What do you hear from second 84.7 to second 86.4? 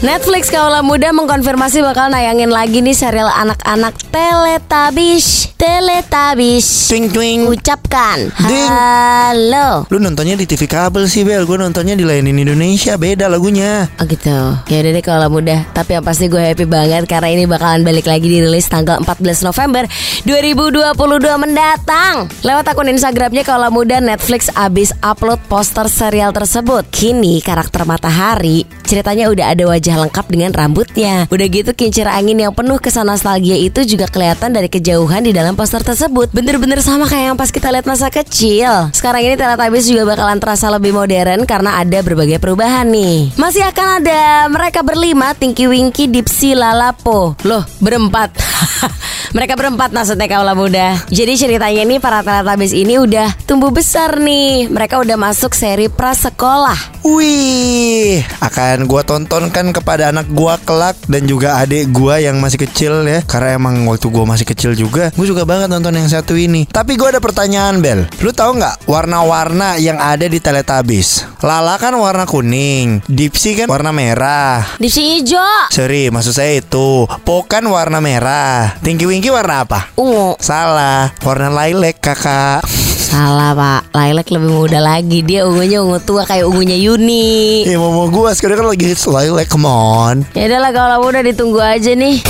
lagi. Dia ungunya ungu tua